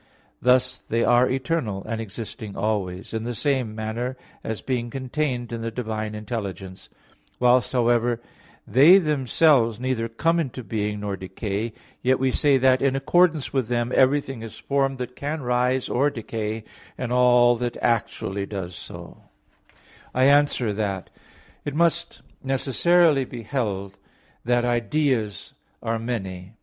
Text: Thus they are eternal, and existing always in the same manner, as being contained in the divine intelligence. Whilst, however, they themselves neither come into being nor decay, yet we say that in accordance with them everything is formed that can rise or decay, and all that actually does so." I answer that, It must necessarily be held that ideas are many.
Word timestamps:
Thus 0.41 0.79
they 0.79 1.03
are 1.03 1.29
eternal, 1.29 1.83
and 1.83 2.01
existing 2.01 2.57
always 2.57 3.13
in 3.13 3.23
the 3.23 3.35
same 3.35 3.75
manner, 3.75 4.17
as 4.43 4.59
being 4.59 4.89
contained 4.89 5.53
in 5.53 5.61
the 5.61 5.69
divine 5.69 6.15
intelligence. 6.15 6.89
Whilst, 7.39 7.71
however, 7.73 8.19
they 8.65 8.97
themselves 8.97 9.79
neither 9.79 10.09
come 10.09 10.39
into 10.39 10.63
being 10.63 11.01
nor 11.01 11.17
decay, 11.17 11.73
yet 12.01 12.17
we 12.17 12.31
say 12.31 12.57
that 12.57 12.81
in 12.81 12.95
accordance 12.95 13.53
with 13.53 13.67
them 13.67 13.91
everything 13.93 14.41
is 14.41 14.57
formed 14.57 14.97
that 14.97 15.15
can 15.15 15.43
rise 15.43 15.87
or 15.87 16.09
decay, 16.09 16.63
and 16.97 17.11
all 17.13 17.55
that 17.57 17.77
actually 17.79 18.47
does 18.47 18.75
so." 18.75 19.19
I 20.15 20.23
answer 20.23 20.73
that, 20.73 21.11
It 21.63 21.75
must 21.75 22.23
necessarily 22.43 23.23
be 23.23 23.43
held 23.43 23.99
that 24.45 24.65
ideas 24.65 25.53
are 25.83 25.99
many. 25.99 26.53